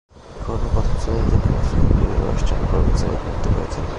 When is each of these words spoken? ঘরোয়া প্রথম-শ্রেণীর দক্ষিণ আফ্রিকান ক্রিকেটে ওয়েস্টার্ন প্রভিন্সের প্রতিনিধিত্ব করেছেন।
ঘরোয়া 0.43 0.69
প্রথম-শ্রেণীর 0.73 1.27
দক্ষিণ 1.31 1.53
আফ্রিকান 1.57 1.87
ক্রিকেটে 1.89 2.23
ওয়েস্টার্ন 2.25 2.63
প্রভিন্সের 2.69 3.09
প্রতিনিধিত্ব 3.11 3.45
করেছেন। 3.55 3.85